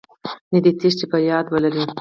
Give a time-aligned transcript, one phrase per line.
[0.53, 1.83] نه دې تېښتې.په ياد ولرئ